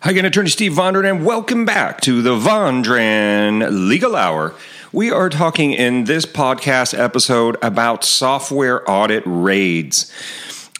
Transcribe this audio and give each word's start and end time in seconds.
Hi 0.00 0.12
again, 0.12 0.26
Attorney 0.26 0.48
Steve 0.48 0.74
Vondran, 0.74 1.10
and 1.10 1.26
welcome 1.26 1.64
back 1.64 2.00
to 2.02 2.22
the 2.22 2.36
Vondran 2.36 3.88
Legal 3.88 4.14
Hour. 4.14 4.54
We 4.92 5.10
are 5.10 5.28
talking 5.28 5.72
in 5.72 6.04
this 6.04 6.24
podcast 6.24 6.96
episode 6.96 7.56
about 7.62 8.04
software 8.04 8.88
audit 8.88 9.24
raids. 9.26 10.12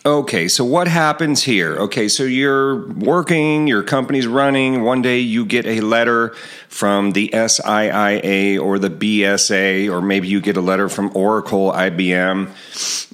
Okay, 0.06 0.46
so 0.46 0.64
what 0.64 0.86
happens 0.86 1.42
here? 1.42 1.74
Okay, 1.78 2.06
so 2.06 2.22
you're 2.22 2.86
working, 2.92 3.66
your 3.66 3.82
company's 3.82 4.28
running. 4.28 4.84
One 4.84 5.02
day 5.02 5.18
you 5.18 5.44
get 5.44 5.66
a 5.66 5.80
letter 5.80 6.28
from 6.68 7.10
the 7.10 7.28
SIIA 7.30 8.60
or 8.62 8.78
the 8.78 8.88
BSA, 8.88 9.90
or 9.90 10.00
maybe 10.00 10.28
you 10.28 10.40
get 10.40 10.56
a 10.56 10.60
letter 10.60 10.88
from 10.88 11.10
Oracle, 11.16 11.72
IBM, 11.72 12.46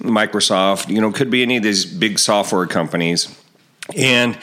Microsoft, 0.00 0.90
you 0.90 1.00
know, 1.00 1.10
could 1.10 1.30
be 1.30 1.40
any 1.40 1.56
of 1.56 1.62
these 1.62 1.86
big 1.86 2.18
software 2.18 2.66
companies. 2.66 3.34
And 3.96 4.38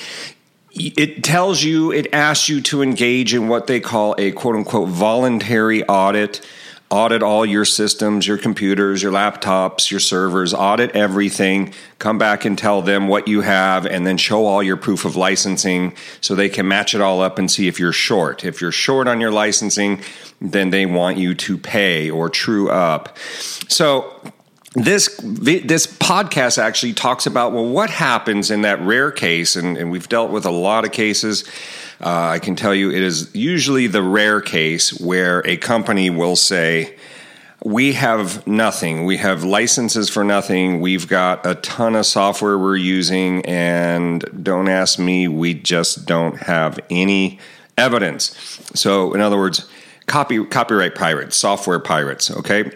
it 0.74 1.24
tells 1.24 1.64
you, 1.64 1.92
it 1.92 2.14
asks 2.14 2.50
you 2.50 2.62
to 2.62 2.82
engage 2.82 3.34
in 3.34 3.48
what 3.48 3.68
they 3.68 3.80
call 3.80 4.16
a 4.18 4.32
quote 4.32 4.56
unquote 4.56 4.90
voluntary 4.90 5.84
audit. 5.84 6.46
Audit 6.90 7.24
all 7.24 7.46
your 7.46 7.64
systems, 7.64 8.28
your 8.28 8.38
computers, 8.38 9.02
your 9.02 9.14
laptops, 9.14 9.90
your 9.90 10.02
servers, 10.02 10.54
audit 10.54 10.92
everything, 10.92 11.74
come 12.00 12.18
back 12.18 12.44
and 12.44 12.58
tell 12.58 12.82
them 12.82 13.08
what 13.08 13.30
you 13.30 13.40
have, 13.40 13.86
and 13.86 14.06
then 14.06 14.18
show 14.18 14.46
all 14.46 14.62
your 14.62 14.76
proof 14.76 15.06
of 15.06 15.16
licensing 15.16 15.96
so 16.20 16.36
they 16.36 16.50
can 16.50 16.68
match 16.68 16.94
it 16.94 17.00
all 17.00 17.22
up 17.22 17.40
and 17.40 17.50
see 17.50 17.70
if 17.70 17.80
you're 17.80 17.94
short. 17.94 18.44
If 18.44 18.60
you're 18.60 18.74
short 18.74 19.08
on 19.08 19.22
your 19.22 19.32
licensing, 19.32 20.02
then 20.42 20.72
they 20.72 20.86
want 20.86 21.16
you 21.18 21.34
to 21.34 21.58
pay 21.58 22.10
or 22.10 22.30
true 22.30 22.70
up. 22.70 23.18
So, 23.70 24.14
this 24.74 25.20
this 25.22 25.86
podcast 25.86 26.58
actually 26.58 26.94
talks 26.94 27.26
about 27.26 27.52
well 27.52 27.68
what 27.68 27.90
happens 27.90 28.50
in 28.50 28.62
that 28.62 28.80
rare 28.82 29.12
case 29.12 29.58
and, 29.58 29.78
and 29.78 29.92
we've 29.92 30.08
dealt 30.08 30.32
with 30.32 30.46
a 30.46 30.52
lot 30.52 30.86
of 30.86 30.92
cases. 30.92 31.44
Uh, 32.00 32.30
i 32.30 32.40
can 32.40 32.56
tell 32.56 32.74
you 32.74 32.90
it 32.90 33.02
is 33.02 33.30
usually 33.36 33.88
the 33.88 34.02
rare 34.02 34.40
case 34.42 34.98
where 35.00 35.46
a 35.46 35.58
company 35.58 36.10
will 36.10 36.36
say 36.36 36.96
we 37.64 37.94
have 37.94 38.48
nothing. 38.48 39.06
We 39.06 39.18
have 39.18 39.44
licenses 39.44 40.10
for 40.10 40.24
nothing. 40.24 40.82
We've 40.82 41.08
got 41.08 41.46
a 41.46 41.54
ton 41.54 41.96
of 41.96 42.08
software 42.08 42.58
we're 42.58 42.76
using 42.76 43.46
and 43.46 44.26
don't 44.42 44.68
ask 44.68 44.98
me 44.98 45.28
we 45.28 45.54
just 45.54 46.08
don't 46.08 46.38
have 46.38 46.80
any 46.90 47.38
evidence. 47.78 48.36
So 48.74 49.14
in 49.14 49.22
other 49.22 49.38
words 49.38 49.68
copy 50.08 50.44
copyright 50.46 50.96
pirates 50.96 51.38
software 51.38 51.80
pirates 51.80 52.32
okay 52.32 52.72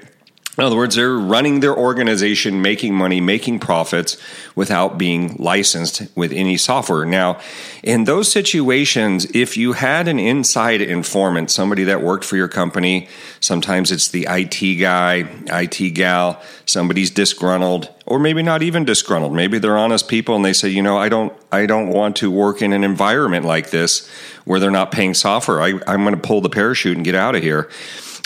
in 0.58 0.64
other 0.64 0.78
words, 0.78 0.96
they're 0.96 1.18
running 1.18 1.60
their 1.60 1.76
organization, 1.76 2.62
making 2.62 2.96
money, 2.96 3.20
making 3.20 3.60
profits 3.60 4.18
without 4.56 4.98
being 4.98 5.36
licensed 5.38 6.04
with 6.16 6.32
any 6.32 6.56
software. 6.56 7.04
Now, 7.04 7.40
in 7.84 8.06
those 8.06 8.32
situations, 8.32 9.26
if 9.34 9.58
you 9.58 9.74
had 9.74 10.08
an 10.08 10.18
inside 10.18 10.80
informant, 10.80 11.52
somebody 11.52 11.84
that 11.84 12.02
worked 12.02 12.24
for 12.24 12.38
your 12.38 12.48
company, 12.48 13.10
sometimes 13.42 13.92
it's 13.92 14.08
the 14.08 14.28
IT 14.30 14.80
guy, 14.80 15.28
IT 15.48 15.90
gal, 15.92 16.42
somebody's 16.66 17.12
disgruntled, 17.12 17.90
or 18.06 18.18
maybe 18.18 18.42
not 18.42 18.64
even 18.64 18.86
disgruntled. 18.86 19.34
Maybe 19.34 19.60
they're 19.60 19.78
honest 19.78 20.08
people 20.08 20.38
and 20.38 20.46
they 20.46 20.54
say, 20.54 20.70
you 20.70 20.82
know, 20.82 20.98
I 20.98 21.10
don't, 21.10 21.34
I 21.52 21.66
don't 21.66 21.90
want 21.90 22.16
to 22.18 22.32
work 22.32 22.62
in 22.62 22.72
an 22.72 22.86
environment 22.86 23.46
like 23.46 23.72
this 23.72 24.10
where 24.46 24.62
they're 24.62 24.72
not 24.72 24.94
paying 24.94 25.16
software. 25.16 25.62
I, 25.62 25.82
I'm 25.86 26.04
going 26.04 26.16
to 26.16 26.22
pull 26.22 26.40
the 26.40 26.50
parachute 26.50 26.96
and 26.96 27.04
get 27.04 27.16
out 27.16 27.36
of 27.36 27.44
here. 27.44 27.70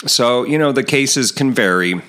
So, 0.06 0.44
you 0.44 0.58
know, 0.58 0.70
the 0.70 0.84
cases 0.84 1.32
can 1.32 1.52
vary 1.52 2.00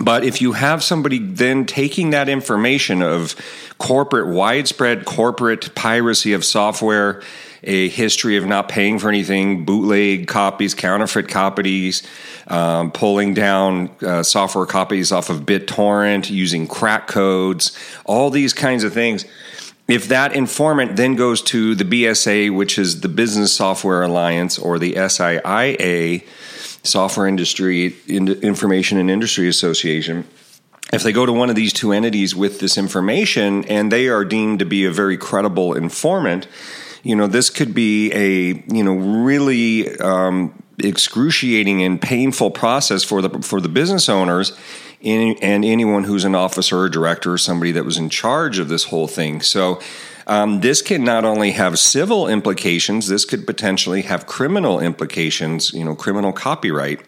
but 0.00 0.24
if 0.24 0.40
you 0.40 0.52
have 0.52 0.82
somebody 0.82 1.18
then 1.18 1.66
taking 1.66 2.10
that 2.10 2.28
information 2.28 3.02
of 3.02 3.36
corporate, 3.78 4.26
widespread 4.26 5.04
corporate 5.04 5.74
piracy 5.74 6.32
of 6.32 6.44
software, 6.44 7.22
a 7.62 7.88
history 7.88 8.36
of 8.36 8.44
not 8.44 8.68
paying 8.68 8.98
for 8.98 9.08
anything, 9.08 9.64
bootleg 9.64 10.26
copies, 10.26 10.74
counterfeit 10.74 11.28
copies, 11.28 12.02
um, 12.48 12.90
pulling 12.90 13.34
down 13.34 13.90
uh, 14.02 14.22
software 14.22 14.66
copies 14.66 15.12
off 15.12 15.30
of 15.30 15.42
BitTorrent, 15.42 16.28
using 16.28 16.66
crack 16.66 17.06
codes, 17.06 17.76
all 18.04 18.30
these 18.30 18.52
kinds 18.52 18.84
of 18.84 18.92
things. 18.92 19.24
If 19.86 20.08
that 20.08 20.34
informant 20.34 20.96
then 20.96 21.14
goes 21.14 21.42
to 21.42 21.74
the 21.74 21.84
BSA, 21.84 22.54
which 22.54 22.78
is 22.78 23.00
the 23.00 23.08
Business 23.08 23.52
Software 23.52 24.02
Alliance, 24.02 24.58
or 24.58 24.78
the 24.78 24.94
SIIA, 24.94 26.24
Software 26.84 27.26
Industry 27.26 27.96
Information 28.06 28.98
and 28.98 29.10
Industry 29.10 29.48
Association, 29.48 30.26
if 30.92 31.02
they 31.02 31.12
go 31.12 31.26
to 31.26 31.32
one 31.32 31.50
of 31.50 31.56
these 31.56 31.72
two 31.72 31.92
entities 31.92 32.36
with 32.36 32.60
this 32.60 32.78
information 32.78 33.64
and 33.64 33.90
they 33.90 34.08
are 34.08 34.24
deemed 34.24 34.60
to 34.60 34.64
be 34.64 34.84
a 34.84 34.92
very 34.92 35.16
credible 35.16 35.74
informant, 35.74 36.46
you 37.02 37.16
know, 37.16 37.26
this 37.26 37.50
could 37.50 37.74
be 37.74 38.12
a 38.12 38.64
you 38.72 38.84
know 38.84 38.94
really 38.94 39.98
um, 39.98 40.62
excruciating 40.78 41.82
and 41.82 42.00
painful 42.00 42.50
process 42.50 43.02
for 43.02 43.22
the 43.22 43.42
for 43.42 43.60
the 43.60 43.68
business 43.68 44.08
owners 44.08 44.56
and 45.02 45.64
anyone 45.64 46.04
who's 46.04 46.24
an 46.24 46.34
officer 46.34 46.80
or 46.80 46.88
director 46.88 47.34
or 47.34 47.38
somebody 47.38 47.72
that 47.72 47.84
was 47.84 47.98
in 47.98 48.08
charge 48.08 48.58
of 48.58 48.68
this 48.68 48.84
whole 48.84 49.06
thing. 49.06 49.42
So 49.42 49.80
um, 50.26 50.60
this 50.60 50.82
can 50.82 51.04
not 51.04 51.24
only 51.24 51.52
have 51.52 51.78
civil 51.78 52.28
implications, 52.28 53.08
this 53.08 53.24
could 53.24 53.46
potentially 53.46 54.02
have 54.02 54.26
criminal 54.26 54.80
implications, 54.80 55.72
you 55.72 55.84
know, 55.84 55.94
criminal 55.94 56.32
copyright. 56.32 57.00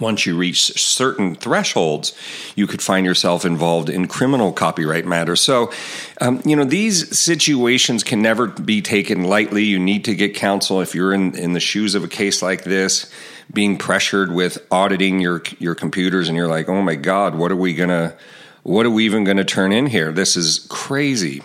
Once 0.00 0.26
you 0.26 0.36
reach 0.36 0.60
certain 0.60 1.36
thresholds, 1.36 2.14
you 2.56 2.66
could 2.66 2.82
find 2.82 3.06
yourself 3.06 3.44
involved 3.44 3.88
in 3.88 4.08
criminal 4.08 4.52
copyright 4.52 5.06
matters. 5.06 5.40
So, 5.40 5.70
um, 6.20 6.42
you 6.44 6.56
know, 6.56 6.64
these 6.64 7.16
situations 7.16 8.02
can 8.02 8.20
never 8.20 8.48
be 8.48 8.82
taken 8.82 9.22
lightly. 9.22 9.62
You 9.62 9.78
need 9.78 10.04
to 10.06 10.14
get 10.16 10.34
counsel 10.34 10.80
if 10.80 10.96
you're 10.96 11.14
in, 11.14 11.36
in 11.38 11.52
the 11.52 11.60
shoes 11.60 11.94
of 11.94 12.02
a 12.02 12.08
case 12.08 12.42
like 12.42 12.64
this, 12.64 13.08
being 13.52 13.78
pressured 13.78 14.32
with 14.32 14.58
auditing 14.70 15.20
your 15.20 15.42
your 15.60 15.76
computers, 15.76 16.28
and 16.28 16.36
you're 16.36 16.48
like, 16.48 16.68
oh 16.68 16.82
my 16.82 16.96
God, 16.96 17.36
what 17.36 17.52
are 17.52 17.56
we 17.56 17.72
gonna, 17.72 18.16
what 18.64 18.86
are 18.86 18.90
we 18.90 19.04
even 19.04 19.22
gonna 19.22 19.44
turn 19.44 19.70
in 19.70 19.86
here? 19.86 20.10
This 20.10 20.34
is 20.36 20.66
crazy. 20.68 21.40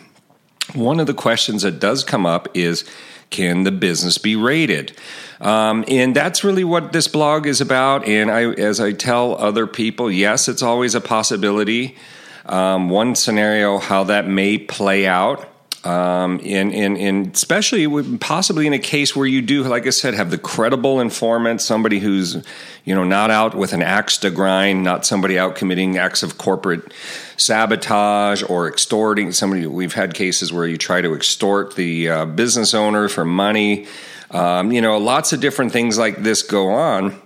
One 0.74 1.00
of 1.00 1.07
the 1.07 1.13
questions 1.13 1.63
that 1.63 1.80
does 1.80 2.03
come 2.03 2.25
up 2.25 2.47
is 2.53 2.84
can 3.30 3.63
the 3.63 3.72
business 3.72 4.18
be 4.18 4.35
raided? 4.35 4.96
Um, 5.40 5.85
and 5.88 6.16
that's 6.16 6.44
really 6.44 6.63
what 6.63 6.94
this 6.94 7.07
blog 7.07 7.46
is 7.46 7.62
about. 7.62 8.07
And 8.07 8.30
I, 8.30 8.52
as 8.52 8.80
I 8.80 8.91
tell 8.91 9.35
other 9.35 9.68
people, 9.68 10.12
yes, 10.12 10.47
it's 10.47 10.62
always 10.62 10.96
a 10.96 11.02
possibility. 11.02 11.97
Um, 12.46 12.90
one 12.90 13.16
scenario 13.16 13.78
how 13.78 14.06
that 14.06 14.28
may 14.28 14.57
play 14.57 15.06
out 15.06 15.47
um, 15.85 16.40
in, 16.40 16.72
in, 16.72 16.97
in 16.97 17.31
especially 17.34 18.17
possibly 18.17 18.67
in 18.67 18.73
a 18.73 18.79
case 18.79 19.16
where 19.16 19.25
you 19.25 19.41
do, 19.41 19.63
like 19.63 19.88
I 19.88 19.91
said, 19.91 20.13
have 20.13 20.29
the 20.29 20.38
credible 20.38 21.00
informant, 21.00 21.62
somebody 21.62 22.00
who's 22.00 22.35
you 22.84 22.94
know 22.94 23.03
not 23.06 23.31
out 23.31 23.56
with 23.56 23.72
an 23.72 23.81
axe 23.81 24.18
to 24.19 24.29
grind, 24.29 24.84
not 24.84 25.06
somebody 25.06 25.39
out 25.39 25.56
committing 25.56 25.97
acts 25.97 26.22
of 26.22 26.38
corporate 26.38 26.94
sabotage 27.38 28.44
or 28.44 28.68
extorting 28.68 29.31
somebody. 29.31 29.66
We've 29.66 29.94
had 29.94 30.13
cases 30.13 30.51
where 30.51 30.68
you 30.68 30.78
try 30.78 31.01
to 31.01 31.13
extort 31.13 31.75
the 31.75 32.09
uh, 32.09 32.25
business 32.25 32.73
owner 32.73 33.07
for 33.07 33.23
money. 33.23 33.88
Um, 34.31 34.72
you 34.72 34.81
know, 34.81 34.97
lots 34.97 35.34
of 35.34 35.39
different 35.39 35.72
things 35.72 35.97
like 35.97 36.18
this 36.23 36.44
go 36.44 36.69
on. 36.72 37.19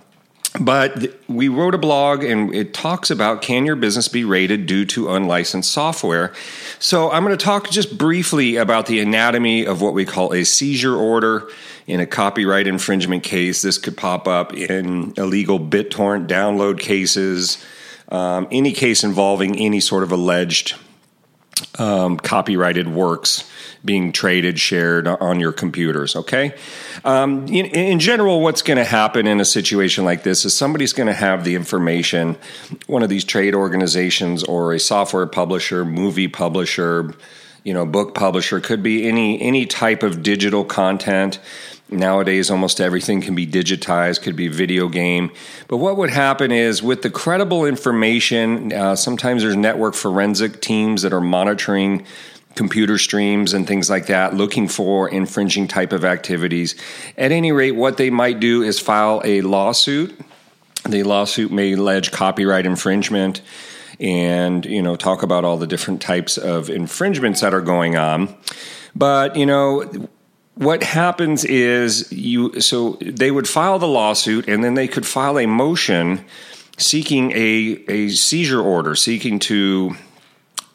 But 0.60 1.12
we 1.26 1.48
wrote 1.48 1.74
a 1.74 1.78
blog 1.78 2.22
and 2.22 2.54
it 2.54 2.72
talks 2.72 3.10
about 3.10 3.42
can 3.42 3.66
your 3.66 3.74
business 3.74 4.06
be 4.06 4.24
raided 4.24 4.66
due 4.66 4.84
to 4.86 5.12
unlicensed 5.12 5.70
software? 5.70 6.32
So 6.78 7.10
I'm 7.10 7.24
going 7.24 7.36
to 7.36 7.44
talk 7.44 7.70
just 7.70 7.98
briefly 7.98 8.54
about 8.54 8.86
the 8.86 9.00
anatomy 9.00 9.66
of 9.66 9.80
what 9.80 9.94
we 9.94 10.04
call 10.04 10.32
a 10.32 10.44
seizure 10.44 10.94
order. 10.94 11.48
In 11.86 12.00
a 12.00 12.06
copyright 12.06 12.66
infringement 12.66 13.24
case, 13.24 13.62
this 13.62 13.78
could 13.78 13.96
pop 13.96 14.28
up 14.28 14.54
in 14.54 15.12
illegal 15.16 15.58
BitTorrent 15.58 16.28
download 16.28 16.78
cases, 16.78 17.62
um, 18.08 18.46
any 18.50 18.72
case 18.72 19.04
involving 19.04 19.58
any 19.58 19.80
sort 19.80 20.02
of 20.02 20.12
alleged 20.12 20.76
um, 21.78 22.16
copyrighted 22.16 22.88
works 22.88 23.50
being 23.84 24.12
traded, 24.12 24.58
shared 24.58 25.06
on 25.06 25.40
your 25.40 25.52
computers. 25.52 26.16
Okay. 26.16 26.54
Um, 27.04 27.46
in, 27.48 27.66
in, 27.66 27.98
general, 27.98 28.40
what's 28.40 28.62
going 28.62 28.78
to 28.78 28.84
happen 28.84 29.26
in 29.26 29.40
a 29.40 29.44
situation 29.44 30.04
like 30.04 30.22
this 30.22 30.44
is 30.44 30.56
somebody's 30.56 30.92
going 30.92 31.06
to 31.06 31.14
have 31.14 31.44
the 31.44 31.54
information. 31.54 32.36
One 32.86 33.02
of 33.02 33.10
these 33.10 33.24
trade 33.24 33.54
organizations 33.54 34.42
or 34.42 34.72
a 34.72 34.80
software 34.80 35.26
publisher, 35.26 35.84
movie 35.84 36.28
publisher, 36.28 37.14
you 37.62 37.74
know, 37.74 37.84
book 37.84 38.14
publisher 38.14 38.60
could 38.60 38.82
be 38.82 39.06
any 39.06 39.40
any 39.40 39.66
type 39.66 40.02
of 40.02 40.22
digital 40.22 40.64
content. 40.64 41.38
Nowadays, 41.94 42.50
almost 42.50 42.80
everything 42.80 43.20
can 43.20 43.34
be 43.34 43.46
digitized, 43.46 44.22
could 44.22 44.36
be 44.36 44.48
video 44.48 44.88
game. 44.88 45.30
But 45.68 45.78
what 45.78 45.96
would 45.96 46.10
happen 46.10 46.52
is 46.52 46.82
with 46.82 47.02
the 47.02 47.10
credible 47.10 47.64
information, 47.64 48.72
uh, 48.72 48.96
sometimes 48.96 49.42
there's 49.42 49.56
network 49.56 49.94
forensic 49.94 50.60
teams 50.60 51.02
that 51.02 51.12
are 51.12 51.20
monitoring 51.20 52.04
computer 52.54 52.98
streams 52.98 53.52
and 53.52 53.66
things 53.66 53.90
like 53.90 54.06
that, 54.06 54.34
looking 54.34 54.68
for 54.68 55.08
infringing 55.08 55.66
type 55.66 55.92
of 55.92 56.04
activities. 56.04 56.76
At 57.16 57.32
any 57.32 57.52
rate, 57.52 57.72
what 57.72 57.96
they 57.96 58.10
might 58.10 58.40
do 58.40 58.62
is 58.62 58.78
file 58.78 59.20
a 59.24 59.40
lawsuit. 59.40 60.18
The 60.88 61.02
lawsuit 61.02 61.50
may 61.50 61.72
allege 61.72 62.12
copyright 62.12 62.66
infringement 62.66 63.40
and 64.00 64.66
you 64.66 64.82
know 64.82 64.96
talk 64.96 65.22
about 65.22 65.44
all 65.44 65.56
the 65.56 65.66
different 65.66 66.02
types 66.02 66.36
of 66.36 66.68
infringements 66.68 67.40
that 67.40 67.54
are 67.54 67.60
going 67.60 67.96
on 67.96 68.34
but 68.94 69.36
you 69.36 69.46
know 69.46 70.08
what 70.54 70.82
happens 70.82 71.44
is 71.44 72.10
you 72.12 72.60
so 72.60 72.98
they 73.00 73.30
would 73.30 73.48
file 73.48 73.78
the 73.78 73.88
lawsuit 73.88 74.48
and 74.48 74.62
then 74.62 74.74
they 74.74 74.86
could 74.86 75.06
file 75.06 75.38
a 75.38 75.46
motion 75.46 76.24
seeking 76.76 77.32
a 77.32 77.84
a 77.88 78.08
seizure 78.10 78.60
order 78.60 78.94
seeking 78.94 79.38
to 79.38 79.96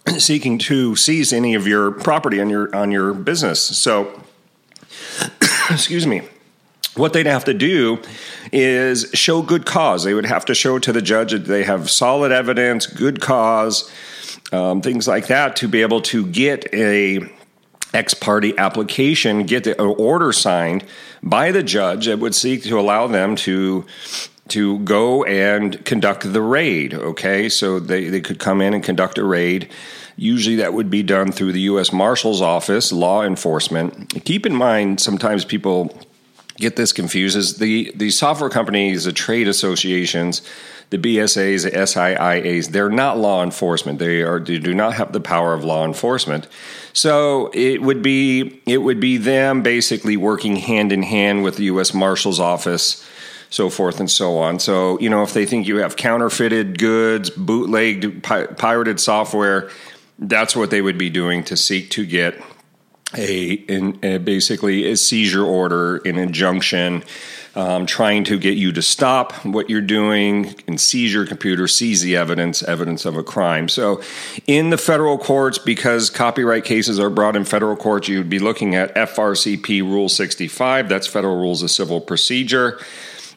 seeking 0.18 0.58
to 0.58 0.96
seize 0.96 1.32
any 1.34 1.56
of 1.56 1.68
your 1.68 1.92
property 1.92 2.40
on 2.42 2.50
your 2.50 2.74
on 2.76 2.92
your 2.92 3.14
business. 3.14 3.62
So 3.62 4.22
excuse 5.70 6.08
me. 6.08 6.24
What 6.96 7.14
they'd 7.14 7.28
have 7.28 7.46
to 7.46 7.54
do 7.54 8.02
is 8.52 9.10
show 9.14 9.42
good 9.42 9.66
cause. 9.66 10.04
They 10.04 10.14
would 10.14 10.26
have 10.26 10.44
to 10.46 10.56
show 10.56 10.80
to 10.80 10.92
the 10.92 11.02
judge 11.02 11.32
that 11.32 11.46
they 11.46 11.64
have 11.64 11.90
solid 11.90 12.32
evidence 12.32 12.88
good 12.88 13.22
cause 13.22 13.90
um, 14.52 14.82
things 14.82 15.08
like 15.08 15.28
that 15.28 15.56
to 15.58 15.68
be 15.68 15.82
able 15.82 16.02
to 16.02 16.26
get 16.26 16.74
a 16.74 17.20
ex 17.94 18.14
parte 18.14 18.58
application, 18.58 19.44
get 19.44 19.64
the 19.64 19.80
uh, 19.82 19.86
order 19.86 20.32
signed 20.32 20.84
by 21.24 21.52
the 21.52 21.64
judge 21.64 22.06
that 22.06 22.20
would 22.20 22.36
seek 22.36 22.64
to 22.64 22.80
allow 22.80 23.08
them 23.08 23.36
to 23.36 23.86
to 24.50 24.80
go 24.80 25.24
and 25.26 25.84
conduct 25.86 26.34
the 26.34 26.42
raid. 26.42 26.94
Okay, 26.94 27.50
so 27.50 27.80
they, 27.80 28.10
they 28.10 28.22
could 28.22 28.40
come 28.40 28.62
in 28.62 28.74
and 28.74 28.84
conduct 28.84 29.18
a 29.18 29.24
raid. 29.24 29.70
Usually 30.16 30.58
that 30.58 30.74
would 30.74 30.90
be 30.90 31.04
done 31.04 31.32
through 31.32 31.54
the 31.54 31.62
U.S. 31.62 31.94
Marshal's 31.94 32.42
Office, 32.42 32.92
law 32.92 33.24
enforcement. 33.24 34.26
Keep 34.26 34.46
in 34.46 34.56
mind, 34.56 35.00
sometimes 35.00 35.46
people 35.46 35.96
get 36.60 36.76
this 36.76 36.94
confused. 36.94 37.38
Is 37.38 37.58
the, 37.58 37.92
the 37.96 38.10
software 38.12 38.50
companies, 38.50 39.06
the 39.06 39.14
trade 39.14 39.48
associations, 39.48 40.42
the 40.90 40.98
BSAs, 40.98 41.64
the 41.64 41.72
SIIAs, 41.72 42.70
they're 42.70 42.90
not 42.90 43.18
law 43.18 43.44
enforcement. 43.44 44.00
They 44.00 44.22
are 44.22 44.40
they 44.40 44.58
do 44.58 44.74
not 44.74 44.94
have 44.96 45.14
the 45.14 45.20
power 45.20 45.54
of 45.54 45.64
law 45.64 45.86
enforcement. 45.86 46.48
So 46.94 47.52
it 47.54 47.82
would 47.82 48.02
be 48.02 48.62
it 48.66 48.80
would 48.80 49.00
be 49.00 49.18
them 49.18 49.62
basically 49.62 50.18
working 50.18 50.58
hand 50.58 50.92
in 50.92 51.04
hand 51.04 51.44
with 51.44 51.58
the 51.58 51.66
U.S. 51.66 51.94
Marshal's 51.94 52.40
office, 52.40 53.08
so 53.50 53.70
forth 53.70 54.00
and 54.00 54.10
so 54.10 54.38
on. 54.38 54.60
So 54.60 55.00
you 55.00 55.10
know 55.10 55.24
if 55.24 55.34
they 55.34 55.46
think 55.46 55.68
you 55.68 55.78
have 55.78 55.96
counterfeited 55.96 56.80
goods, 56.80 57.30
bootlegged, 57.30 58.24
pi- 58.24 58.48
pirated 58.48 59.00
software, 59.00 59.70
that's 60.18 60.56
what 60.56 60.72
they 60.72 60.82
would 60.82 60.98
be 60.98 61.10
doing 61.10 61.44
to 61.46 61.56
seek 61.56 61.92
to 61.92 62.06
get 62.06 62.42
a, 63.18 63.54
in, 63.54 64.00
a 64.04 64.18
basically 64.18 64.90
a 64.92 64.98
seizure 64.98 65.44
order, 65.44 65.98
an 65.98 66.18
injunction 66.18 67.04
um, 67.56 67.86
trying 67.86 68.24
to 68.26 68.38
get 68.38 68.58
you 68.58 68.72
to 68.72 68.82
stop 68.82 69.34
what 69.46 69.70
you're 69.70 69.82
doing 69.82 70.56
and 70.68 70.80
seize 70.80 71.14
your 71.14 71.26
computer, 71.26 71.68
seize 71.68 72.02
the 72.02 72.16
evidence, 72.16 72.62
evidence 72.64 73.06
of 73.06 73.18
a 73.18 73.24
crime. 73.24 73.68
So, 73.68 74.02
in 74.48 74.70
the 74.70 74.78
federal 74.78 75.18
courts, 75.18 75.58
because 75.58 76.10
copyright 76.10 76.64
cases 76.64 77.00
are 77.00 77.10
brought 77.10 77.36
in 77.36 77.46
federal 77.46 77.76
courts, 77.76 78.08
you 78.08 78.20
would 78.20 78.30
be 78.30 78.40
looking 78.40 78.76
at 78.76 78.94
FRCP 78.96 79.82
Rule 79.82 80.10
65. 80.10 80.90
That's 80.90 81.08
Federal 81.08 81.38
Rules 81.38 81.64
of 81.64 81.72
Civil 81.72 82.02
Procedure. 82.02 82.80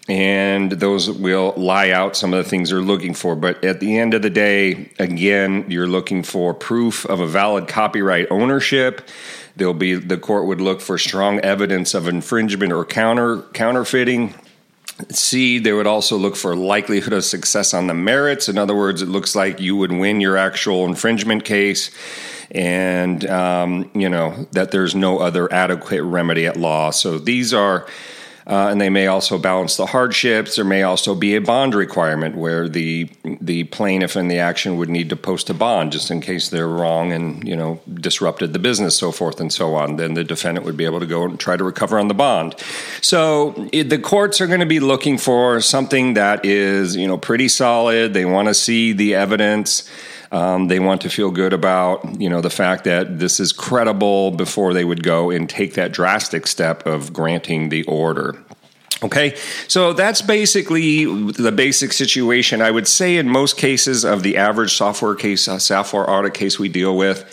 And 0.08 0.72
those 0.72 1.08
will 1.08 1.54
lie 1.56 1.90
out 1.90 2.16
some 2.16 2.34
of 2.34 2.42
the 2.42 2.50
things 2.50 2.70
they're 2.70 2.80
looking 2.80 3.14
for. 3.14 3.36
But 3.36 3.64
at 3.64 3.78
the 3.78 3.98
end 3.98 4.14
of 4.14 4.22
the 4.22 4.30
day, 4.30 4.90
again, 4.98 5.64
you're 5.68 5.86
looking 5.86 6.24
for 6.24 6.52
proof 6.52 7.06
of 7.06 7.20
a 7.20 7.26
valid 7.26 7.68
copyright 7.68 8.26
ownership 8.30 9.08
There'll 9.56 9.74
be 9.74 9.94
the 9.94 10.16
court 10.16 10.46
would 10.46 10.60
look 10.60 10.80
for 10.80 10.98
strong 10.98 11.38
evidence 11.40 11.94
of 11.94 12.08
infringement 12.08 12.72
or 12.72 12.84
counter 12.84 13.42
counterfeiting. 13.52 14.34
C, 15.10 15.58
they 15.58 15.72
would 15.72 15.86
also 15.86 16.16
look 16.16 16.36
for 16.36 16.54
likelihood 16.54 17.12
of 17.12 17.24
success 17.24 17.74
on 17.74 17.86
the 17.86 17.94
merits. 17.94 18.48
In 18.48 18.58
other 18.58 18.74
words, 18.74 19.02
it 19.02 19.08
looks 19.08 19.34
like 19.34 19.60
you 19.60 19.76
would 19.76 19.90
win 19.90 20.20
your 20.20 20.36
actual 20.36 20.84
infringement 20.84 21.44
case, 21.44 21.90
and 22.50 23.24
um, 23.26 23.90
you 23.94 24.08
know 24.08 24.46
that 24.52 24.70
there's 24.70 24.94
no 24.94 25.18
other 25.18 25.52
adequate 25.52 26.02
remedy 26.02 26.46
at 26.46 26.56
law. 26.56 26.90
So 26.90 27.18
these 27.18 27.52
are 27.52 27.86
uh, 28.46 28.68
and 28.70 28.80
they 28.80 28.90
may 28.90 29.06
also 29.06 29.38
balance 29.38 29.76
the 29.76 29.86
hardships. 29.86 30.56
There 30.56 30.64
may 30.64 30.82
also 30.82 31.14
be 31.14 31.36
a 31.36 31.40
bond 31.40 31.74
requirement 31.74 32.36
where 32.36 32.68
the 32.68 33.10
the 33.40 33.64
plaintiff 33.64 34.16
in 34.16 34.28
the 34.28 34.38
action 34.38 34.76
would 34.76 34.88
need 34.88 35.10
to 35.10 35.16
post 35.16 35.50
a 35.50 35.54
bond 35.54 35.92
just 35.92 36.10
in 36.10 36.20
case 36.20 36.48
they're 36.48 36.68
wrong 36.68 37.12
and 37.12 37.46
you 37.46 37.56
know 37.56 37.80
disrupted 37.92 38.52
the 38.52 38.58
business, 38.58 38.96
so 38.96 39.12
forth 39.12 39.40
and 39.40 39.52
so 39.52 39.74
on. 39.74 39.96
Then 39.96 40.14
the 40.14 40.24
defendant 40.24 40.66
would 40.66 40.76
be 40.76 40.84
able 40.84 41.00
to 41.00 41.06
go 41.06 41.24
and 41.24 41.38
try 41.38 41.56
to 41.56 41.64
recover 41.64 41.98
on 41.98 42.08
the 42.08 42.14
bond. 42.14 42.56
So 43.00 43.68
it, 43.72 43.90
the 43.90 43.98
courts 43.98 44.40
are 44.40 44.46
going 44.46 44.60
to 44.60 44.66
be 44.66 44.80
looking 44.80 45.18
for 45.18 45.60
something 45.60 46.14
that 46.14 46.44
is 46.44 46.96
you 46.96 47.06
know 47.06 47.18
pretty 47.18 47.48
solid. 47.48 48.14
They 48.14 48.24
want 48.24 48.48
to 48.48 48.54
see 48.54 48.92
the 48.92 49.14
evidence. 49.14 49.88
Um, 50.32 50.68
they 50.68 50.80
want 50.80 51.02
to 51.02 51.10
feel 51.10 51.30
good 51.30 51.52
about 51.52 52.20
you 52.20 52.28
know 52.28 52.40
the 52.40 52.50
fact 52.50 52.84
that 52.84 53.18
this 53.18 53.38
is 53.38 53.52
credible 53.52 54.30
before 54.30 54.72
they 54.72 54.84
would 54.84 55.02
go 55.02 55.30
and 55.30 55.48
take 55.48 55.74
that 55.74 55.92
drastic 55.92 56.46
step 56.46 56.86
of 56.86 57.12
granting 57.12 57.68
the 57.68 57.84
order. 57.84 58.42
Okay, 59.02 59.34
so 59.66 59.92
that's 59.92 60.22
basically 60.22 61.04
the 61.04 61.50
basic 61.50 61.92
situation. 61.92 62.62
I 62.62 62.70
would 62.70 62.86
say 62.86 63.16
in 63.16 63.28
most 63.28 63.56
cases 63.56 64.04
of 64.04 64.22
the 64.22 64.36
average 64.36 64.74
software 64.74 65.16
case, 65.16 65.48
uh, 65.48 65.58
software 65.58 66.08
audit 66.08 66.34
case 66.34 66.58
we 66.58 66.68
deal 66.68 66.96
with, 66.96 67.24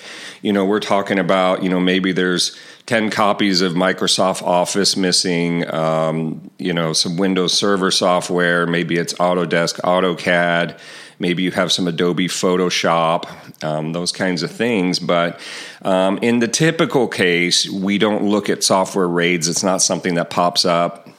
you 0.41 0.51
know, 0.51 0.65
we're 0.65 0.79
talking 0.79 1.19
about, 1.19 1.61
you 1.61 1.69
know, 1.69 1.79
maybe 1.79 2.11
there's 2.11 2.57
10 2.87 3.11
copies 3.11 3.61
of 3.61 3.73
Microsoft 3.73 4.41
Office 4.41 4.97
missing, 4.97 5.71
um, 5.71 6.49
you 6.57 6.73
know, 6.73 6.91
some 6.91 7.17
Windows 7.17 7.53
Server 7.53 7.91
software, 7.91 8.65
maybe 8.65 8.97
it's 8.97 9.13
Autodesk, 9.15 9.79
AutoCAD, 9.81 10.79
Maybe 11.19 11.43
you 11.43 11.51
have 11.51 11.71
some 11.71 11.87
Adobe 11.87 12.27
Photoshop, 12.27 13.63
um, 13.63 13.91
those 13.91 14.11
kinds 14.11 14.41
of 14.41 14.51
things. 14.51 14.99
But 14.99 15.39
um, 15.81 16.17
in 16.21 16.39
the 16.39 16.47
typical 16.47 17.07
case, 17.07 17.69
we 17.69 17.97
don't 17.97 18.23
look 18.23 18.49
at 18.49 18.63
software 18.63 19.07
raids. 19.07 19.47
It's 19.47 19.63
not 19.63 19.81
something 19.81 20.15
that 20.15 20.29
pops 20.29 20.65
up. 20.65 21.09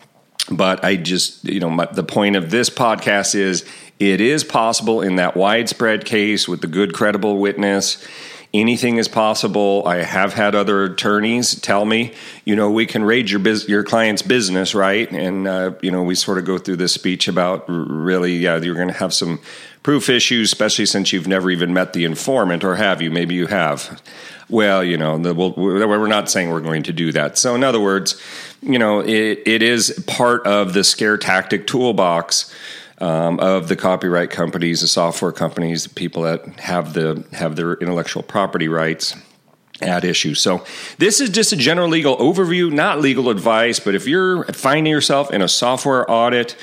But 0.50 0.82
I 0.82 0.96
just, 0.96 1.44
you 1.44 1.60
know, 1.60 1.70
my, 1.70 1.86
the 1.86 2.02
point 2.02 2.34
of 2.34 2.50
this 2.50 2.70
podcast 2.70 3.34
is 3.34 3.64
it 3.98 4.20
is 4.20 4.42
possible 4.42 5.02
in 5.02 5.16
that 5.16 5.36
widespread 5.36 6.06
case 6.06 6.48
with 6.48 6.62
the 6.62 6.66
good, 6.66 6.94
credible 6.94 7.38
witness 7.38 8.04
anything 8.52 8.96
is 8.96 9.08
possible. 9.08 9.82
I 9.86 10.02
have 10.02 10.34
had 10.34 10.54
other 10.54 10.84
attorneys 10.84 11.54
tell 11.60 11.84
me, 11.84 12.12
you 12.44 12.56
know, 12.56 12.70
we 12.70 12.86
can 12.86 13.04
raid 13.04 13.30
your 13.30 13.40
biz- 13.40 13.68
your 13.68 13.84
client's 13.84 14.22
business, 14.22 14.74
right? 14.74 15.10
And 15.10 15.46
uh, 15.46 15.72
you 15.82 15.90
know, 15.90 16.02
we 16.02 16.14
sort 16.14 16.38
of 16.38 16.44
go 16.44 16.58
through 16.58 16.76
this 16.76 16.92
speech 16.92 17.28
about 17.28 17.64
really, 17.68 18.36
yeah, 18.36 18.56
you're 18.56 18.74
going 18.74 18.88
to 18.88 18.94
have 18.94 19.14
some 19.14 19.40
proof 19.82 20.08
issues, 20.08 20.52
especially 20.52 20.86
since 20.86 21.12
you've 21.12 21.28
never 21.28 21.50
even 21.50 21.72
met 21.72 21.92
the 21.92 22.04
informant, 22.04 22.64
or 22.64 22.76
have 22.76 23.00
you? 23.00 23.10
Maybe 23.10 23.34
you 23.34 23.46
have. 23.46 24.02
Well, 24.48 24.82
you 24.82 24.96
know, 24.96 25.18
the, 25.18 25.32
we'll, 25.32 25.52
we're 25.52 26.06
not 26.06 26.28
saying 26.28 26.50
we're 26.50 26.60
going 26.60 26.82
to 26.84 26.92
do 26.92 27.12
that. 27.12 27.38
So, 27.38 27.54
in 27.54 27.62
other 27.62 27.80
words, 27.80 28.20
you 28.62 28.78
know, 28.78 29.00
it, 29.00 29.42
it 29.46 29.62
is 29.62 30.02
part 30.06 30.46
of 30.46 30.74
the 30.74 30.82
scare 30.84 31.16
tactic 31.16 31.66
toolbox 31.66 32.54
um, 32.98 33.40
of 33.40 33.68
the 33.68 33.76
copyright 33.76 34.30
companies, 34.30 34.82
the 34.82 34.88
software 34.88 35.32
companies, 35.32 35.84
the 35.84 35.94
people 35.94 36.22
that 36.22 36.60
have 36.60 36.92
the 36.92 37.24
have 37.32 37.56
their 37.56 37.74
intellectual 37.74 38.22
property 38.22 38.68
rights 38.68 39.14
at 39.80 40.04
issue. 40.04 40.34
So 40.34 40.64
this 40.98 41.20
is 41.20 41.30
just 41.30 41.52
a 41.52 41.56
general 41.56 41.88
legal 41.88 42.16
overview, 42.18 42.70
not 42.70 43.00
legal 43.00 43.30
advice. 43.30 43.80
But 43.80 43.94
if 43.94 44.06
you're 44.06 44.44
finding 44.44 44.92
yourself 44.92 45.32
in 45.32 45.40
a 45.40 45.48
software 45.48 46.10
audit, 46.10 46.56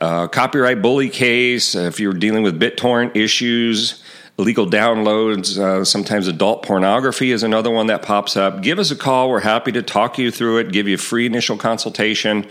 uh, 0.00 0.26
copyright 0.28 0.80
bully 0.80 1.08
case, 1.08 1.74
if 1.74 2.00
you're 2.00 2.12
dealing 2.12 2.42
with 2.42 2.58
BitTorrent 2.58 3.16
issues, 3.16 4.02
illegal 4.38 4.66
downloads, 4.66 5.58
uh, 5.58 5.84
sometimes 5.84 6.26
adult 6.26 6.64
pornography 6.64 7.30
is 7.30 7.42
another 7.42 7.70
one 7.70 7.88
that 7.88 8.02
pops 8.02 8.36
up. 8.36 8.62
Give 8.62 8.78
us 8.78 8.90
a 8.90 8.96
call. 8.96 9.28
We're 9.28 9.40
happy 9.40 9.72
to 9.72 9.82
talk 9.82 10.18
you 10.18 10.30
through 10.30 10.58
it, 10.58 10.72
give 10.72 10.88
you 10.88 10.94
a 10.94 10.98
free 10.98 11.26
initial 11.26 11.58
consultation. 11.58 12.46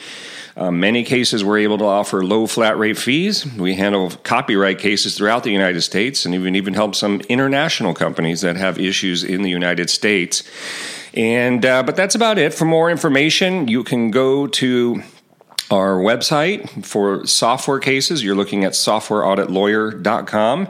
Uh, 0.55 0.69
many 0.69 1.03
cases 1.03 1.43
we're 1.43 1.59
able 1.59 1.77
to 1.77 1.85
offer 1.85 2.23
low 2.23 2.45
flat 2.45 2.77
rate 2.77 2.97
fees. 2.97 3.45
We 3.55 3.75
handle 3.75 4.09
copyright 4.09 4.77
cases 4.77 5.17
throughout 5.17 5.43
the 5.43 5.51
United 5.51 5.81
States 5.81 6.25
and 6.25 6.35
even 6.35 6.55
even 6.55 6.73
help 6.73 6.95
some 6.95 7.21
international 7.21 7.93
companies 7.93 8.41
that 8.41 8.57
have 8.57 8.77
issues 8.77 9.23
in 9.23 9.41
the 9.41 9.49
United 9.49 9.89
States. 9.89 10.43
And 11.13 11.65
uh, 11.65 11.83
but 11.83 11.95
that's 11.95 12.13
about 12.13 12.37
it. 12.37 12.53
For 12.53 12.65
more 12.65 12.91
information, 12.91 13.67
you 13.67 13.83
can 13.83 14.11
go 14.11 14.47
to 14.47 15.01
our 15.71 15.99
website 15.99 16.85
for 16.85 17.25
software 17.25 17.79
cases. 17.79 18.23
You're 18.23 18.35
looking 18.35 18.63
at 18.63 18.73
softwareauditlawyer.com 18.73 20.67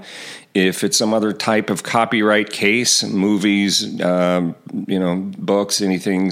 if 0.56 0.84
it's 0.84 0.98
some 0.98 1.14
other 1.14 1.32
type 1.32 1.70
of 1.70 1.84
copyright 1.84 2.50
case, 2.50 3.04
movies, 3.04 4.02
um, 4.02 4.56
you 4.88 4.98
know, 4.98 5.18
books, 5.38 5.80
anything 5.80 6.32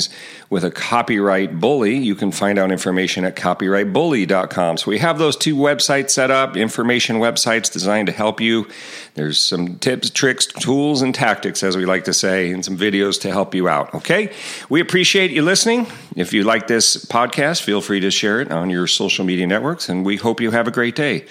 with 0.50 0.64
a 0.64 0.72
copyright 0.72 1.60
bully, 1.60 1.96
you 1.98 2.16
can 2.16 2.32
find 2.32 2.58
out 2.58 2.72
information 2.72 3.26
at 3.26 3.36
copyrightbully.com. 3.36 4.78
So 4.78 4.90
we 4.90 4.98
have 4.98 5.20
those 5.20 5.38
two 5.38 5.56
websites 5.56 6.10
set 6.10 6.32
up, 6.32 6.58
information 6.58 7.18
websites 7.18 7.72
designed 7.72 8.08
to 8.08 8.14
help 8.14 8.42
you. 8.42 8.68
There's 9.14 9.40
some 9.40 9.78
tips, 9.78 10.10
tricks, 10.10 10.48
tools, 10.48 11.04
and 11.04 11.14
tactics, 11.14 11.62
as 11.62 11.78
we 11.78 11.86
like 11.86 12.06
to 12.06 12.14
say, 12.14 12.52
and 12.52 12.66
some 12.66 12.78
videos 12.78 13.22
to 13.22 13.32
help 13.32 13.54
you 13.54 13.70
out. 13.70 13.94
Okay? 13.94 14.34
We 14.68 14.82
appreciate 14.82 15.30
you 15.30 15.44
listening. 15.44 15.86
If 16.16 16.34
you 16.34 16.44
like 16.44 16.66
this 16.66 17.06
podcast, 17.06 17.62
feel 17.62 17.82
free 17.82 18.00
to 18.00 18.10
share 18.10 18.42
it 18.42 18.52
on 18.52 18.72
your 18.72 18.88
social 18.88 19.26
media 19.26 19.46
networks, 19.46 19.90
and 19.90 20.04
we 20.04 20.16
hope 20.16 20.42
you 20.42 20.50
have 20.52 20.68
a 20.68 20.72
great 20.72 20.96
day. 20.96 21.26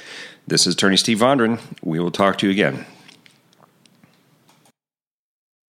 This 0.49 0.65
is 0.65 0.75
Attorney 0.75 0.97
Steve 0.97 1.19
Vondran. 1.19 1.61
We 1.83 1.99
will 1.99 2.13
talk 2.13 2.39
to 2.39 2.47
you 2.47 2.53
again. 2.53 2.87